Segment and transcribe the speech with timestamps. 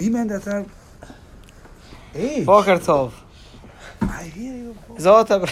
[0.00, 0.66] Women that are
[2.16, 2.44] age.
[2.44, 3.12] Boker Tov.
[4.02, 4.76] I hear you.
[4.96, 5.46] Zot Abra-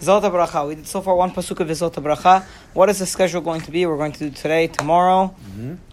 [0.00, 0.68] Zot Bracha.
[0.68, 2.44] We did so far one pasuk of Zot Bracha.
[2.74, 3.84] What is the schedule going to be?
[3.86, 5.34] We're going to do today, tomorrow,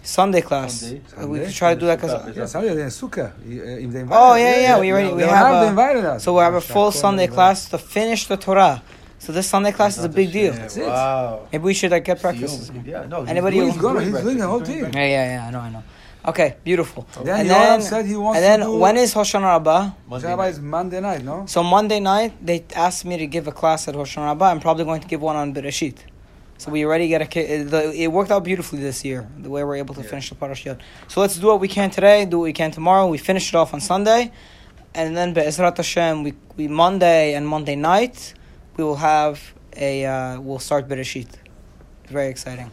[0.03, 0.81] Sunday class.
[0.81, 0.97] Sunday.
[1.17, 1.45] Uh, We Sunday.
[1.47, 2.37] could try to do that because.
[2.37, 3.31] Yeah, sorry, they're in Sukkah.
[3.31, 4.79] Uh, If they invite Oh us, yeah, yeah.
[4.79, 5.61] We already we they have.
[5.61, 6.23] they A, invited us.
[6.23, 8.83] so we have a full Sunday class to finish the Torah.
[9.17, 10.53] So this Sunday class is a big deal.
[10.53, 10.85] That's it.
[10.85, 11.47] Wow.
[11.51, 12.71] Maybe we should like get practice.
[12.85, 13.21] Yeah, no.
[13.21, 14.93] he's Anybody doing- who- going, he's doing the whole doing team.
[14.93, 15.47] Yeah, yeah, yeah.
[15.47, 15.83] I know, I know.
[16.25, 17.07] Okay, beautiful.
[17.23, 18.77] Then and then, said he wants and then do.
[18.77, 19.91] when is Hoshana Rabbah?
[20.07, 20.49] Monday Shabbat night.
[20.49, 21.45] is Monday night, no?
[21.45, 24.45] So Monday night they asked me to give a class at Hoshana Rabbah.
[24.45, 25.97] I'm probably going to give one on Bereshit.
[26.57, 29.95] So we already get a it worked out beautifully this year the way we're able
[29.95, 30.81] to finish the parashiyot.
[31.07, 33.07] So let's do what we can today, do what we can tomorrow.
[33.07, 34.33] We finish it off on Sunday,
[34.93, 38.33] and then Be'ezrat Hashem we, we Monday and Monday night
[38.75, 41.29] we will have a uh, we'll start Bereshit.
[42.07, 42.69] Very exciting.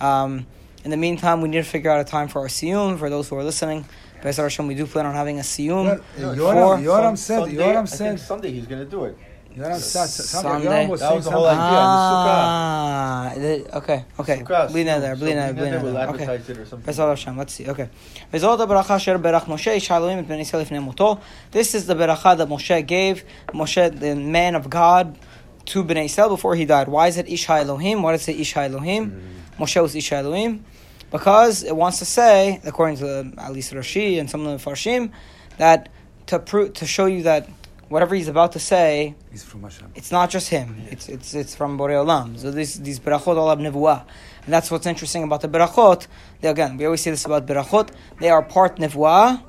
[0.00, 0.46] Um,
[0.88, 3.28] in the meantime, we need to figure out a time for our siyum for those
[3.28, 3.84] who are listening.
[4.22, 6.02] Be'ezrat Hashem, we do plan on having a siyum.
[6.16, 8.18] Yoram, said, Yoram said.
[8.18, 9.18] Sunday he's going to do it.
[9.54, 10.66] Yoram Sunday.
[10.66, 11.60] That was the whole idea.
[11.60, 14.38] Ah, the, okay, okay.
[14.38, 16.08] Blina there, blina there, blina there.
[16.08, 17.32] Okay.
[17.36, 17.90] Let's see, okay.
[18.32, 21.20] Bezor da beracha sher berach Moshe, ish et ben Yisrael ifnei moto.
[21.50, 25.18] This is the beracha that Moshe gave, Moshe, the man of God,
[25.66, 26.88] to Bnei Yisrael before he died.
[26.88, 28.00] Why is it Ish Elohim?
[28.00, 29.10] Why does it Ish Elohim?
[29.10, 29.58] Mm.
[29.58, 30.64] Moshe was Ish Elohim.
[31.10, 35.12] Because it wants to say, according to at least Rashi and some of the Farshim,
[35.56, 35.88] that
[36.26, 37.48] to prove, to show you that
[37.88, 39.92] whatever he's about to say, Hashem.
[39.94, 40.76] it's not just him.
[40.90, 42.38] It's it's it's from Borei Olam.
[42.38, 44.04] So this these berachot all have nevuah,
[44.44, 46.06] and that's what's interesting about the berachot.
[46.40, 47.90] They, again, we always say this about berachot.
[48.20, 49.42] They are part nevuah,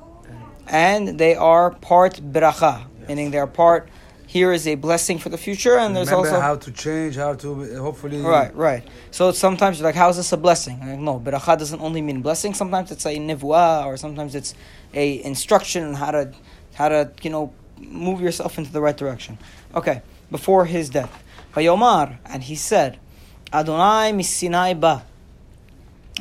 [0.66, 3.88] and they are part beracha, meaning they are part.
[4.30, 7.34] Here is a blessing for the future, and there's Remember also how to change, how
[7.34, 7.48] to
[7.82, 8.20] hopefully.
[8.20, 8.86] right, right.
[9.10, 10.78] So sometimes you're like, how is this a blessing?
[10.78, 12.54] Like, no, beracha doesn't only mean blessing.
[12.54, 14.54] Sometimes it's a nevuah, or sometimes it's
[14.94, 16.32] a instruction on how to
[16.74, 19.36] how to you know move yourself into the right direction.
[19.74, 20.00] Okay,
[20.30, 23.00] before his death, Vayomar, and he said,
[23.52, 25.04] Adonai misinai ba.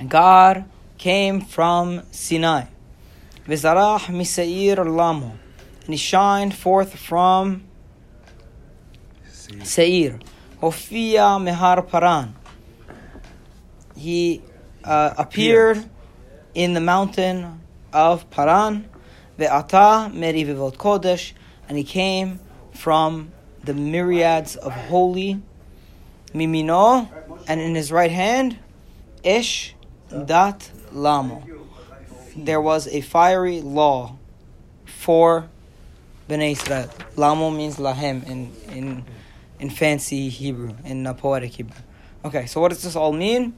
[0.07, 0.66] God
[0.97, 2.63] came from Sinai.
[3.47, 5.38] Vizarach miseir lamo,
[5.85, 7.69] and he shined forth from
[9.63, 10.19] Seir.
[10.61, 12.35] Hofia Mehar Paran.
[13.95, 14.41] He
[14.83, 15.89] uh, appeared
[16.53, 17.61] in the mountain
[17.93, 18.89] of Paran.
[19.37, 21.33] Ve'ata Merivivot Kodesh.
[21.67, 22.39] And he came
[22.73, 23.31] from
[23.63, 25.41] the myriads of holy
[26.33, 27.09] Mimino.
[27.47, 28.57] And in his right hand,
[29.23, 29.75] Ish
[30.25, 31.43] Dat Lamo.
[32.35, 34.17] There was a fiery law
[34.85, 35.49] for
[36.29, 36.89] Bnei Israel.
[37.16, 39.05] Lamo means lahem in, in
[39.59, 41.78] in fancy Hebrew, in uh, poetic Hebrew.
[42.25, 43.53] Okay, so what does this all mean?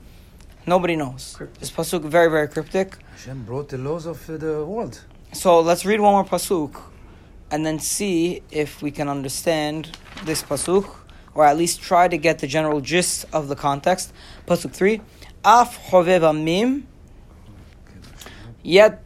[0.66, 1.38] Nobody knows.
[1.60, 2.98] This pasuk very very cryptic.
[3.12, 5.02] Hashem brought the laws of uh, the world.
[5.34, 6.82] So let's read one more pasuk,
[7.50, 10.94] and then see if we can understand this pasuk,
[11.34, 14.14] or at least try to get the general gist of the context.
[14.46, 15.02] Pasuk three,
[15.44, 16.88] Af hoveva mim.
[18.64, 19.02] Yet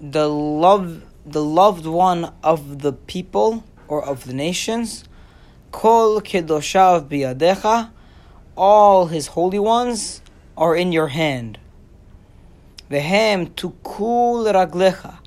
[0.00, 5.04] the love, the loved one of the people or of the nations,
[5.76, 7.90] kol kedoshav biyadecha,
[8.56, 10.22] all his holy ones
[10.56, 11.58] are in your hand.
[12.90, 15.18] Vehem tukul raglecha,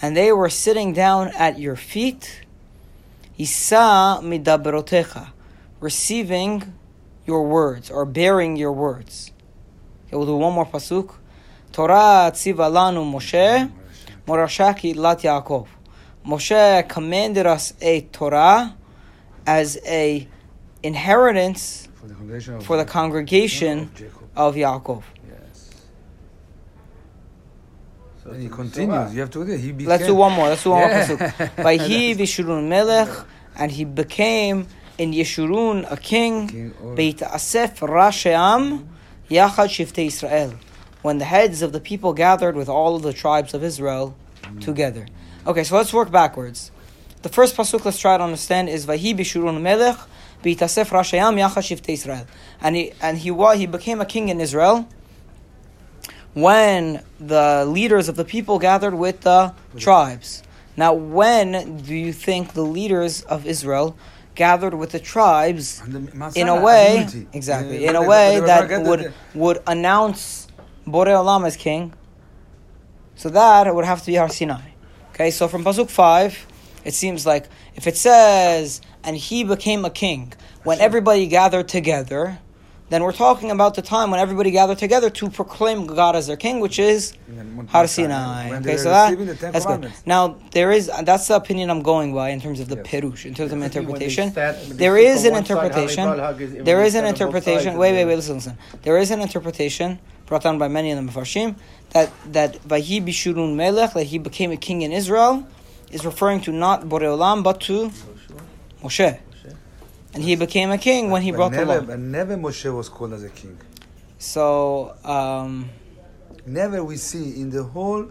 [0.00, 2.42] and they were sitting down at your feet.
[3.36, 5.30] Isa midaberotecha,
[5.80, 6.74] receiving
[7.26, 9.32] your words or bearing your words.
[10.06, 11.12] Okay, we'll do one more pasuk.
[11.72, 13.68] Torah tziva lanu Moshe,
[14.28, 15.66] morashaki lat Yaakov.
[16.24, 18.77] Moshe commanded us a Torah
[19.48, 20.28] as a
[20.82, 23.76] inheritance For the congregation of, for the congregation
[24.36, 25.02] of of Yaakov.
[25.28, 25.70] Yes.
[28.22, 29.14] So And he continues.
[29.14, 29.42] You have to.
[29.42, 30.48] He became, Let's do one more.
[30.50, 31.08] Let's do one Yeah.
[31.08, 31.56] more pasuk.
[31.66, 33.12] Vayhi v'shurun melech,
[33.56, 36.34] and he became in Yeshurun a king.
[36.48, 38.86] King Beit Asef Rasheam
[39.30, 40.52] Yachad Shiftei Israel.
[41.02, 44.60] When the heads of the people gathered with all of the tribes of Israel mm.
[44.60, 45.06] together.
[45.46, 46.70] Okay, so let's work backwards.
[47.28, 49.98] The first pasuk let's try to understand is Vahi b'shurun melech
[50.40, 52.26] Beit Asef Rasheam Yachad Israel.
[52.62, 54.88] And he and he he became a king in Israel
[56.32, 60.42] when the leaders of the people gathered with the tribes.
[60.74, 63.94] Now, when do you think the leaders of Israel
[64.34, 67.28] gathered with the tribes the in a way, unity.
[67.34, 70.48] exactly, in a way that would would announce
[70.86, 71.92] Borei Olam as king.
[73.16, 74.68] So that would have to be Har Sinai.
[75.10, 76.46] Okay, so from pasuk five,
[76.84, 80.32] it seems like if it says, "And he became a king,"
[80.64, 82.38] when everybody gathered together,
[82.90, 86.36] then we're talking about the time when everybody gathered together to proclaim God as their
[86.36, 87.12] king, which is
[87.68, 88.50] Har Sinai.
[88.60, 89.92] Okay, so that, receiving the Ten that's good.
[90.06, 92.86] Now there is that's the opinion I'm going by in terms of the Yes.
[92.86, 94.30] perush, in terms of interpretation.
[94.32, 96.08] stand- when they There is an interpretation.
[96.08, 97.78] Harry Balhag is- when There is an stand on both interpretation.
[97.78, 98.16] Wait, wait, wait.
[98.16, 98.58] Listen, listen.
[98.82, 101.56] There is an interpretation brought down by many of the Mefarshim
[101.90, 105.44] that that Vahi Bishurun Melech that he became a king in Israel
[105.90, 107.90] is referring to not Borei Olam but to
[108.82, 109.18] Moshe.
[110.14, 111.80] And he became a king when he But brought the law.
[111.80, 113.58] but never Moshe was called as a king.
[114.18, 115.70] So um,
[116.46, 118.08] Never we see in the whole,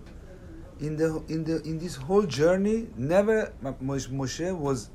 [0.80, 4.90] in the in the in this whole journey, never Moshe Moshe was.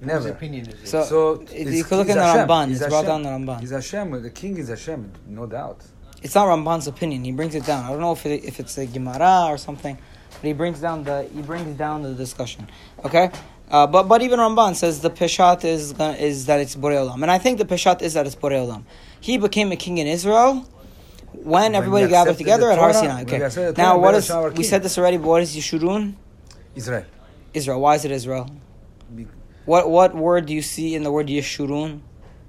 [0.00, 0.28] Whose Never.
[0.30, 0.88] opinion is it?
[0.88, 2.68] So- So it- it's- you could look he's in the Ramban.
[2.68, 3.58] He's It's brought down the Ramban.
[3.60, 4.22] He's Hashem.
[4.22, 5.80] The king is Hashem, no doubt.
[6.22, 7.24] it's not Ramban's opinion.
[7.24, 7.84] He brings it down.
[7.84, 9.98] I don't know if it, if it's a Gemara or something,
[10.30, 12.68] but he brings down the he brings down the discussion.
[13.04, 13.30] Okay,
[13.70, 17.30] uh, but but even Ramban says the peshat is is that it's Borei Olam, and
[17.30, 18.84] I think the peshat is that it's Borei Olam.
[19.20, 20.66] He became a king in Israel
[21.32, 23.22] when, When everybody gathered together the at Har Sinai.
[23.22, 25.16] Okay, now what is we said this already?
[25.16, 26.14] But what is Yeshurun?
[26.74, 27.04] Israel.
[27.54, 27.80] Israel.
[27.80, 28.50] Why is it Israel?
[29.14, 29.26] Be-
[29.64, 32.00] What what word do you see in the word Yeshurun?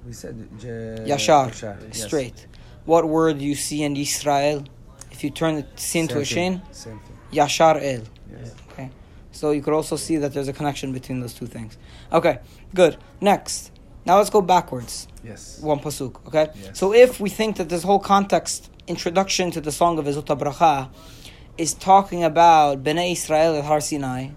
[0.06, 0.68] We said Je-
[1.12, 1.48] Yashar,
[1.94, 2.06] yes.
[2.06, 2.48] straight.
[2.86, 4.64] What word do you see in Israel?
[5.12, 7.19] If you turn the sin to a shin, Same thing.
[7.32, 8.04] Yashar El.
[8.32, 8.56] Yes.
[8.72, 8.90] Okay.
[9.32, 11.78] So you could also see that there's a connection between those two things.
[12.12, 12.40] Okay,
[12.74, 12.98] good.
[13.22, 13.72] Next.
[14.06, 15.08] Now let's go backwards.
[15.24, 15.60] Yes.
[15.62, 16.26] One pasuk.
[16.28, 16.50] Okay.
[16.56, 16.80] Yes.
[16.80, 20.90] So if we think that this whole context, introduction to the song of Ezuta Bracha,
[21.58, 24.30] is talking about Bnei Israel at Har Sinai,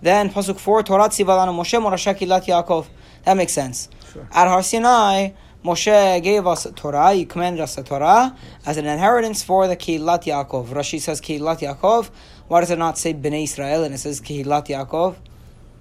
[0.00, 2.86] then pasuk four Torah tzivalanu Moshe Morasha Kilat Yaakov.
[3.24, 3.88] That makes sense.
[4.12, 4.28] Sure.
[4.32, 5.30] At Har Sinai,
[5.66, 7.12] Moshe gave us a Torah.
[7.12, 10.66] He commanded us a Torah as an inheritance for the Kilat Yaakov.
[10.68, 12.08] Rashi says Kilat Yaakov.
[12.46, 15.16] Why does it not say Bnei Israel and it says Kilat Yaakov?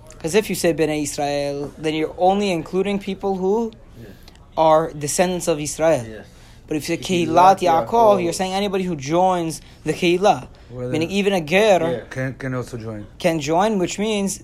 [0.10, 3.72] Because if you say Bnei Israel, then you're only including people who
[4.02, 4.10] Yes.
[4.58, 6.04] are descendants of Israel.
[6.04, 6.26] Yes.
[6.68, 8.24] But if you say Kihilat Kihilat Yaakov, Yaakov.
[8.24, 10.48] you're saying anybody who joins the Kehillah.
[10.72, 12.00] Whether- Meaning even a Ger Yeah.
[12.10, 13.06] Can, can also join.
[13.20, 14.42] can join, which means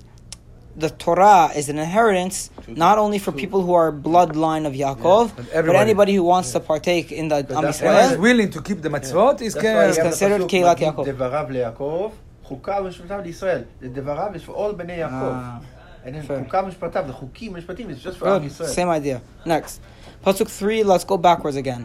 [0.84, 4.75] the Torah is an inheritance To- not only for to- people who are bloodline of
[4.75, 5.78] Yaakov, but but, everybody.
[5.88, 8.20] anybody who wants to partake in the But Am that's Anyone who's Israel.
[8.28, 9.75] willing to keep the mitzvot is That's why can.
[9.76, 12.10] you It's have the considered pasuk, קהילת "מגיד יעקב." דבריו ליעקב,
[12.44, 13.62] חוקיו ומשפטיו לישראל.
[13.82, 15.32] The דבריו is for all בני יעקב.
[15.32, 16.38] Ah, And then fair.
[16.44, 18.46] חוקיו ומשפטיו, the חוקים ומשפטים is just for עם good.
[18.46, 18.70] ישראל.
[18.70, 19.19] Same idea.
[19.48, 19.81] Next.
[20.26, 21.82] Pasuk 3, let's go backwards again.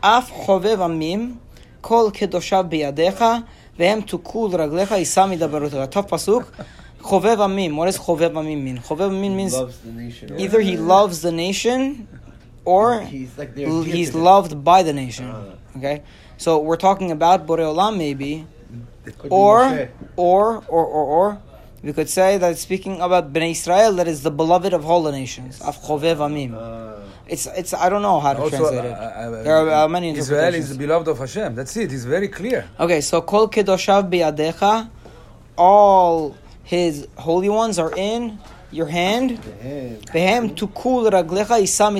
[0.00, 1.36] אף חובב עמים,
[1.80, 3.24] כל קדושיו בידיך,
[3.78, 5.78] והם תוכו לרגליך, יישא מדברותיך.
[5.90, 6.42] Tough pasuk.
[6.99, 7.75] Chovev Amim.
[7.75, 8.77] What does Chovev Amim mean?
[8.79, 9.55] Chovev Amim means
[9.85, 12.07] nation, either he loves the nation
[12.65, 15.27] or he's, like he's loved by the nation.
[15.27, 15.55] Uh.
[15.77, 16.03] Okay?
[16.37, 18.45] So we're talking about Borei Olam maybe.
[19.29, 21.41] Or, or, or, or, or,
[21.81, 25.11] we could say that speaking about Bnei Israel, that is the beloved of all the
[25.11, 26.53] nations, of Chovev Amim.
[27.25, 28.91] It's, it's, I don't know how to also, translate it.
[28.91, 31.55] Uh, uh, uh there are uh, many Israel is the beloved of Hashem.
[31.55, 31.93] That's it.
[31.93, 32.67] It's very clear.
[32.79, 34.89] Okay, so Kol Kedoshav Biadecha,
[35.55, 36.35] all
[36.69, 38.37] his holy ones are in
[38.69, 39.39] your hand.
[40.13, 41.99] Behem tukul raglecha isami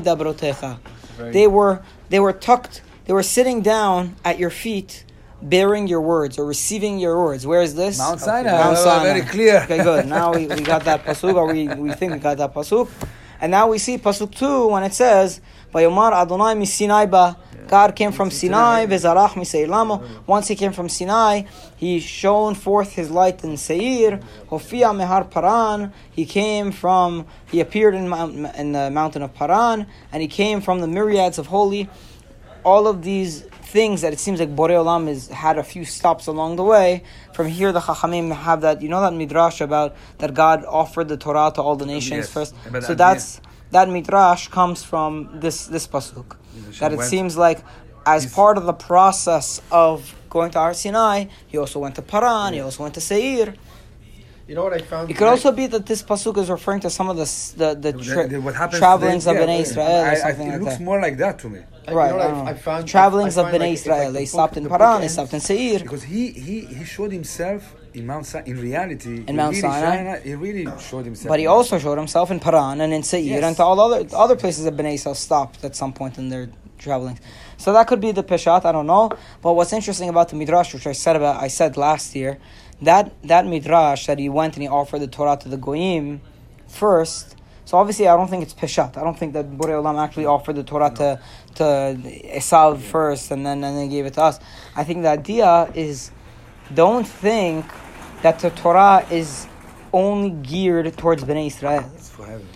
[1.33, 2.83] They were they were tucked.
[3.05, 5.05] They were sitting down at your feet,
[5.41, 7.47] bearing your words or receiving your words.
[7.47, 7.97] Where is this?
[7.97, 8.51] Mount Sinai.
[8.51, 9.03] Mount uh, Sinai.
[9.05, 9.63] Very clear.
[9.63, 10.05] Okay, good.
[10.05, 12.91] Now we, we got that pasuk, or we, we think we got that pasuk,
[13.41, 15.41] and now we see pasuk two when it says,
[15.73, 17.35] "Vayomar Adonai misinai ba."
[17.69, 18.85] God came from Sinai.
[20.25, 21.43] Once he came from Sinai,
[21.77, 24.19] he shone forth his light in Seir.
[24.49, 25.93] Hofia mehar Paran.
[26.11, 30.61] He came from, he appeared in, mount, in the mountain of Paran, and he came
[30.61, 31.87] from the myriads of holy.
[32.63, 33.43] All of these
[33.75, 37.03] things that it seems like Borei Olam has had a few stops along the way.
[37.33, 41.17] From here, the Chachamim have that, you know, that midrash about that God offered the
[41.17, 42.55] Torah to all the nations Yes, first.
[42.81, 43.39] So that's
[43.71, 46.35] that midrash comes from this this pasuk.
[46.79, 47.59] That it went- seems like
[48.05, 52.01] as He's- part of the process of going to Har Sinai, he also went to
[52.01, 53.53] Paran, he also went to Seir.
[54.47, 55.11] You know what I found?
[55.11, 57.75] It could also be that this pasuk is referring to some of the s- the,
[57.75, 60.51] the, tra- The- the- what happens travelings of Bnei Israel I- or I- something It
[60.53, 60.83] like looks that.
[60.83, 61.59] more like that to me.
[61.87, 62.49] You Right, know what I I.
[62.49, 62.87] I found?
[62.87, 63.97] Travelings I of Bnei like Israel.
[63.97, 65.79] like the they book- stopped in the book Paran, they stopped in Seir.
[65.79, 68.49] Because he, he, he showed himself in Mount Sinai.
[68.49, 70.19] In reality, In Mount really Sinai?
[70.21, 71.29] He really showed himself.
[71.29, 73.43] But he also showed himself in Paran and in Seir Yes.
[73.43, 76.49] and to all other other places that Bnei Israel stopped at some point in their
[76.77, 77.19] traveling.
[77.57, 79.11] So that could be the Peshat, I don't know.
[79.41, 82.37] But what's interesting about the Midrash, which I said about I said last year,
[82.81, 86.21] that that Midrash that he went and he offered the Torah to the Goyim
[86.67, 87.35] first.
[87.65, 88.97] So obviously I don't think it's Peshat.
[88.97, 91.19] I don't think that Borei Olam actually offered the Torah to
[91.55, 94.39] to Esav first and then and then gave it to us.
[94.75, 96.11] I think the idea is
[96.73, 97.65] don't think
[98.21, 99.47] that the Torah is
[99.93, 101.89] only geared towards Bnei Israel.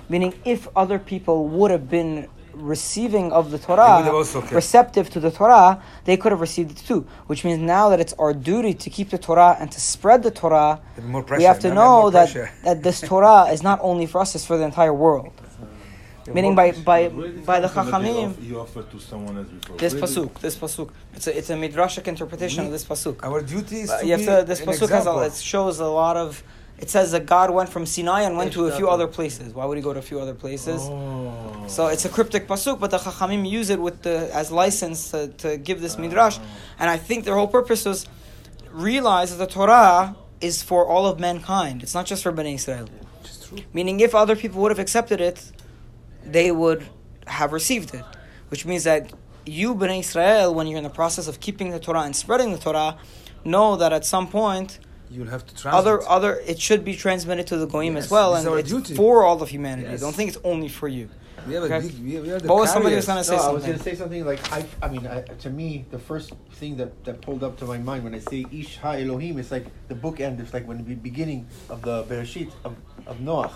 [0.10, 4.54] Meaning, if other people would have been receiving of the Torah, would have also kept-
[4.54, 7.06] receptive to the Torah, they could have received it too.
[7.28, 10.32] Which means now that it's our duty to keep the Torah and to spread the
[10.32, 11.38] Torah, pressure.
[11.38, 14.46] we have to Now know that, that this Torah is not only for us, it's
[14.46, 15.34] for the entire world.
[16.28, 18.44] Meaning by by But where did by the it come from that they Chachamim, off-
[18.44, 19.78] You offered to someone else before.
[19.78, 23.24] this Where pasuk, this pasuk, it's a it's a midrashic interpretation of this pasuk.
[23.24, 25.20] Our duty is Uh, to you have be to, this an pasuk has example.
[25.20, 26.44] a, it shows a lot of.
[26.80, 29.54] It says that God went from Sinai and went to a few other places.
[29.54, 30.82] Why would he go to a few other places?
[30.82, 31.66] Oh.
[31.68, 35.28] So it's a cryptic pasuk, but the Chachamim use it with the as license to,
[35.44, 36.38] to give this midrash,
[36.80, 38.06] and I think their whole purpose was
[38.72, 41.84] realize that the Torah is for all of mankind.
[41.84, 42.88] It's not just for Bnei Israel.
[43.72, 45.52] Meaning, if other people would have accepted it,
[46.26, 46.86] they would
[47.28, 48.04] have received it,
[48.50, 49.12] which means that
[49.46, 52.58] you Bnei Israel, when you're in the process of keeping the Torah and spreading the
[52.58, 52.98] Torah,
[53.44, 55.74] know that at some point You'll have to translate.
[55.80, 58.96] other other it should be transmitted to the goyim Yes, as well, and it's duty.
[58.96, 59.90] for all of humanity.
[59.90, 60.00] Yes.
[60.02, 61.10] Don't think it's only for you.
[61.46, 62.00] we have a big.
[62.00, 63.84] We, we are the What was somebody was gonna say no, I was going to
[63.84, 64.66] say something like I.
[64.82, 68.04] I mean, I, to me, the first thing that, that pulled up to my mind
[68.06, 70.40] when I say Ish Ha Elohim, it's like the bookend.
[70.40, 72.76] It's like when the beginning of the Bereshit of,
[73.06, 73.54] of Noach,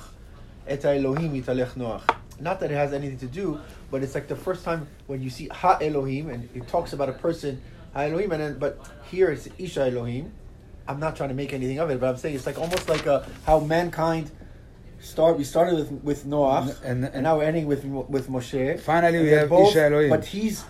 [0.68, 2.04] Et Elohim Italech Noach.
[2.40, 3.60] Not that it has anything to do,
[3.92, 7.10] but it's like the first time when you see Ha Elohim and it talks about
[7.10, 7.62] a person
[7.94, 8.80] Ha Elohim, and then but
[9.10, 10.32] here it's Isha Elohim.
[10.88, 13.06] I'm not trying to make anything of it, but I'm saying it's like almost like
[13.08, 14.32] a, how mankind
[15.00, 15.38] start.
[15.38, 18.80] We started with with Noach, And- and, and- now we're ending with with Moshe.
[18.82, 20.10] Finally, we have both- Isha Elohim.
[20.10, 20.64] But he's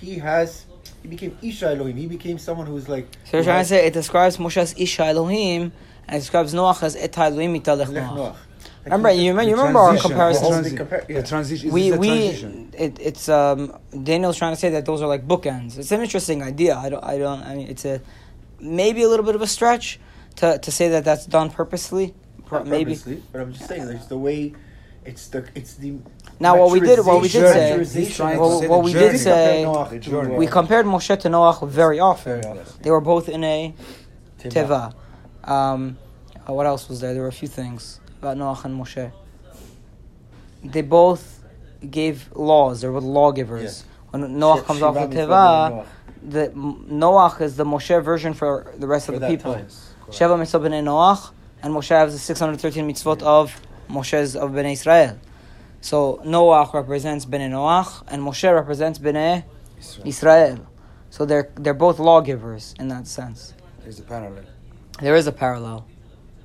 [0.00, 0.66] he has
[1.02, 1.96] he became Isha Elohim.
[1.96, 3.06] He became someone who's like.
[3.24, 5.72] So you're trying to say it describes Moshe as Isha Elohim,
[6.06, 8.36] and it describes Noach as Et Elohim Italech Noach.
[8.84, 8.92] Noach.
[8.92, 10.62] Remember, you remember, you remember our transition, comparison.
[10.62, 11.20] the The transi- compar- yeah.
[11.20, 11.70] The transition.
[11.72, 12.70] we a we transition.
[12.78, 15.78] it, it's um Daniel's trying to say that those are like bookends.
[15.78, 16.76] It's an interesting idea.
[16.76, 18.00] I don't I don't I mean it's a
[18.60, 19.98] maybe a little bit of a stretch
[20.36, 22.14] to to say that that's done purposely.
[22.46, 24.52] Per- Not maybe purposely, but I'm just saying, there's the way.
[25.06, 25.98] It's the it's the.
[26.40, 28.68] Now, what we did- what we did say- maturization He's trying of- to Well, say
[28.68, 29.12] what we journey.
[29.12, 30.36] did say- Noach The to, journey.
[30.36, 32.40] we compared Moshe to Noach very often.
[32.42, 32.82] Very often.
[32.82, 33.74] They were both in a
[34.40, 34.92] Teva.
[35.44, 35.50] teva.
[35.50, 35.98] Um,
[36.46, 37.12] what else was there?
[37.14, 39.12] There were a few things about Noach and Moshe.
[40.64, 41.44] They both
[41.98, 42.80] gave laws.
[42.80, 43.62] They were lawgivers.
[43.62, 43.84] Yes.
[44.10, 45.86] When Noach She- comes off the teva, Noach.
[46.34, 46.48] the
[47.04, 49.56] Noach is the Moshe version for the rest For of the people.
[50.10, 51.30] Sheva mitzvah b'nei Noach,
[51.62, 55.16] and Moshe has the 613 mitzvot of Moshe's of b'nei Israel.
[55.80, 59.44] So Noach represents b'nei Noach, and Moshe represents b'nei
[60.04, 60.60] Israel.
[61.10, 63.52] So they're they're both lawgivers in that sense.
[63.82, 64.44] There's a parallel.
[65.00, 65.86] There is a parallel.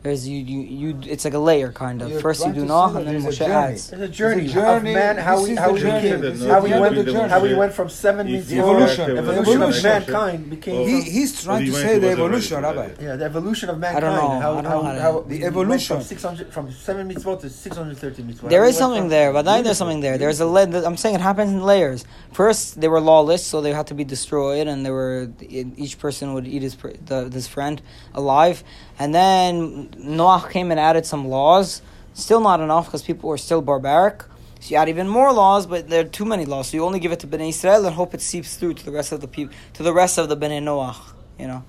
[0.02, 2.10] There's you you, you it's like a layer kind of.
[2.10, 3.54] You're First you do to Noach, say and then there's a Moshe journey.
[3.54, 3.90] adds.
[3.90, 4.90] There's a journey, It's a journey.
[4.92, 6.10] of man, how we is how we journey.
[6.12, 7.30] became, how we went, the journey.
[7.30, 9.18] how we went from seven If means you Evolution.
[9.18, 10.88] evolution of mankind became.
[10.88, 12.64] He, he's trying to say the evolution.
[12.64, 12.92] Rabbi.
[13.02, 14.02] yeah, the evolution of I mankind.
[14.06, 14.40] don't know.
[14.40, 15.98] How, I don't how, know how to- how The evolution.
[15.98, 18.50] from six hundred from seven mitzvot to six hundred thirty mitzvot.
[18.50, 20.18] There How is we went something there, but I there's something there.
[20.18, 22.06] There's a la- I'm saying it happens in layers.
[22.32, 26.34] First, they were lawless, so they had to be destroyed, and they were each person
[26.36, 27.82] would eat his pr- the, his friend
[28.14, 28.64] alive.
[29.02, 31.82] And then Noach came and added some laws.
[32.14, 34.24] Still not enough because people were still barbaric.
[34.60, 36.68] So you add even more laws, but there are too many laws.
[36.70, 38.92] So you only give it to Bnei Israel and hope it seeps through to the
[38.92, 40.98] rest of the people, to the rest of the Bnei Noach.
[41.38, 41.64] You know.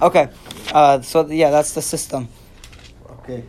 [0.00, 0.28] Okay,
[0.72, 2.28] uh, so yeah, that's the system.
[3.18, 3.44] Okay.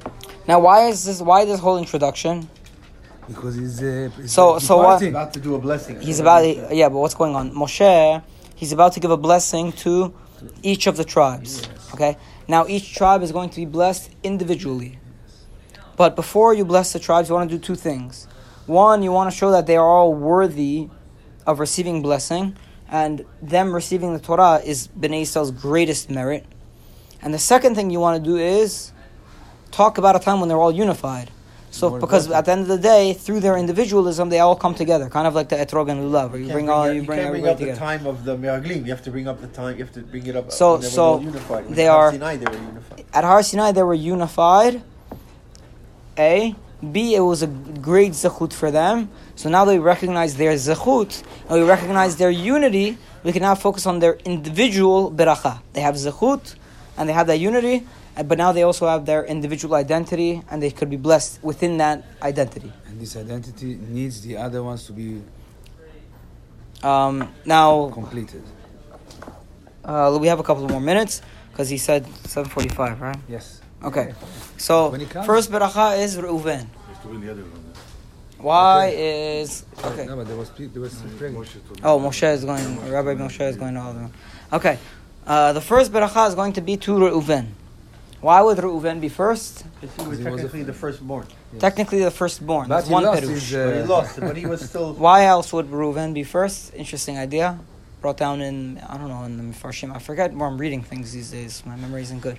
[0.48, 1.22] Now, why is this?
[1.22, 2.50] Why this whole introduction?
[3.28, 5.10] Because he's, uh, he's So- so what- departing.
[5.10, 6.02] About to do a blessing.
[6.02, 7.52] He's about yeah, but what's going on?
[7.56, 8.22] Moshe,
[8.56, 10.14] he's about to give a blessing to
[10.62, 11.62] each of the tribes.
[11.94, 15.00] Okay, now each tribe is going to be blessed individually.
[15.96, 18.28] But before you bless the tribes, you want to do two things.
[18.66, 20.90] One, you want to show that they are all worthy
[21.46, 22.56] of receiving blessing,
[22.90, 26.46] and them receiving the Torah is Bnei Israel's greatest merit.
[27.22, 28.92] And the second thing you want to do is
[29.72, 31.32] talk about a time when they're all unified.
[31.74, 32.38] So, More because important.
[32.40, 35.34] at the end of the day, through their individualism, they all come together, kind of
[35.34, 37.48] like the Etrog and Lulav, where you can't bring all, up- you bring can't bring
[37.48, 38.86] up the time of the Meraglim.
[38.86, 39.74] You have to bring up the time.
[39.78, 40.52] You have to bring it up.
[40.52, 41.66] So- so unified.
[41.66, 43.06] When they Har are- Sinai, they were unified.
[43.12, 44.84] At Har Sinai, they were unified.
[46.18, 46.56] A.
[46.92, 47.16] B.
[47.16, 49.10] It was a great zechut for them.
[49.36, 53.88] So now they recognize their zechut and we recognize their unity, we can now focus
[53.88, 55.60] on their individual beracha.
[55.74, 56.56] They have zechut
[56.98, 57.88] and they have that unity,
[58.26, 62.04] but now they also have their individual identity and they could be blessed within that
[62.22, 62.72] identity.
[62.88, 65.22] And this identity needs the other ones to be
[66.84, 68.44] Um, now, completed.
[69.86, 73.18] uh, we have a couple more minutes because he said 7:45, right?
[73.30, 73.62] Yes.
[73.84, 74.14] Okay.
[74.58, 76.44] So When he comes- first beracha is Reuven.
[76.68, 77.62] There's to be the other one.
[78.38, 80.06] Why is okay?
[80.06, 81.46] No, but there was pe- there was pregnant.
[81.48, 81.80] Moshe.
[81.84, 82.92] Oh, Moshe is going.
[82.92, 84.12] Rabbi Moshe is going to all of them.
[84.52, 84.78] Okay,
[85.26, 87.46] uh, the first beracha is going to be to Reuven.
[88.24, 89.66] Why would Reuven be first?
[89.82, 91.26] Because he was technically he the firstborn.
[91.52, 91.60] Yes.
[91.60, 92.70] Technically the firstborn.
[92.70, 94.94] But That's one lost his, uh, But he uh, lost, but he was still.
[95.08, 96.74] Why else would Reuven be first?
[96.74, 97.60] Interesting idea.
[98.00, 99.94] Brought down in, I don't know, in the Mifarshim.
[99.94, 101.66] I forget where I'm reading things these days.
[101.66, 102.38] My memory isn't good.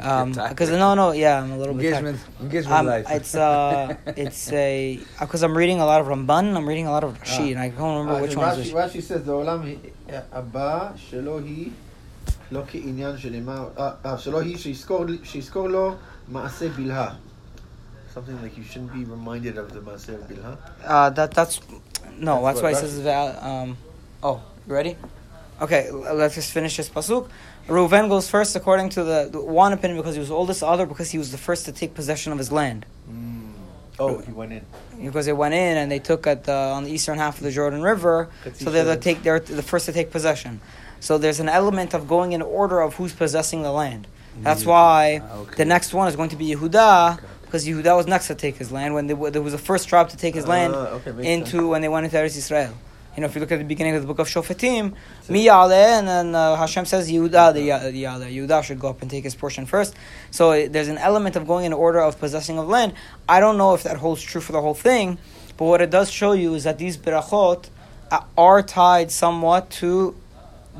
[0.00, 3.06] Um, because no, no, yeah, I'm a little engagement, bit engagement um, life.
[3.10, 6.90] It's uh, it's a uh, because I'm reading a lot of Ramban, I'm reading a
[6.90, 7.50] lot of Rashi, ah.
[7.50, 8.56] and I can't remember uh, which one.
[8.56, 11.72] Rashi, Rashi says the olam uh, abba shelohi
[12.51, 15.95] לא כעניין שנאמר, אה, אה, שלו היא שיזכור, שיזכור לו
[16.27, 17.13] מעשה בלהה.
[18.15, 20.53] Something like you shouldn't be reminded of the מעשה בלהה.
[20.83, 21.59] Uh, that that's
[22.19, 22.43] no.
[22.43, 23.43] That's That's, what why it Rashi- says that.
[23.43, 23.77] Um,
[24.23, 24.95] oh, you ready?
[25.61, 27.27] Okay, l- let's just finish this pasuk.
[27.67, 30.85] Reuven goes first according to the, the one opinion because he was oldest, the other
[30.85, 32.85] because he was the first to take possession of his land.
[33.99, 34.63] Oh, he went in.
[35.03, 37.51] Because they went in and they took at the, on the eastern half of the
[37.51, 40.61] Jordan River, so they're the take they're the first to take possession.
[41.02, 44.06] So there's an element of going in order of who's possessing the land.
[44.40, 45.56] That's why Ah, okay.
[45.56, 48.70] the next one is going to be Yehuda, because Yehuda was next to take his
[48.72, 51.50] land when they, there was the first tribe to take his land Ah, okay, into
[51.50, 51.62] sense.
[51.70, 52.72] when they went into Eretz Israel.
[53.14, 54.94] You know, if you look at the beginning of the book of Shofetim,
[55.28, 59.02] Mi Yaleh, and then uh, Hashem says Yehuda, the the Yaleh, Yehuda should go up
[59.02, 59.92] and take his portion first.
[60.30, 62.94] So uh, there's an element of going in order of possessing of land.
[63.28, 65.18] I don't know if that holds true for the whole thing,
[65.58, 67.68] but what it does show you is that these berachot
[68.10, 70.14] uh, are tied somewhat to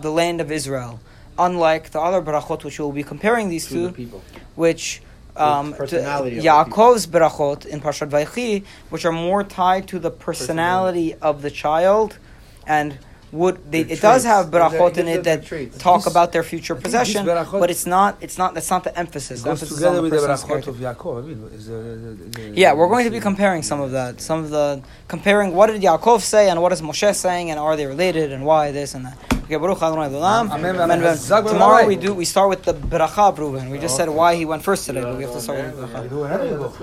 [0.00, 1.00] the land of Israel,
[1.38, 4.22] unlike the other berachot which we'll be comparing these To two the people.
[4.54, 5.02] which
[5.36, 11.14] um, to personality Yaakov's berachot in Parshat Vayechi, which are more tied to the personality
[11.14, 12.18] of the child,
[12.66, 12.98] and
[13.32, 15.78] would they, it does have berachot in it that traits.
[15.78, 19.40] talk This- about their future possession, but it's not it's not that's not the emphasis.
[19.40, 20.70] It The goes emphasis is together with the character.
[20.70, 21.54] of Yaakov.
[21.54, 24.20] Is the- the- the- Yeah, we're going to be comparing some of that.
[24.20, 27.74] Some of the comparing what did Yaakov say and what is Moshe saying and are
[27.76, 29.16] they related and why this and that.
[29.44, 30.50] Okay, Baruch Adonai Olam.
[30.50, 30.98] Amen, Amen, amen.
[31.00, 31.44] amen.
[31.46, 33.70] Tomorrow we do we start with the bracha of Reuven.
[33.70, 35.86] We just said why he went first today, but we have to start with the
[35.86, 36.80] bracha.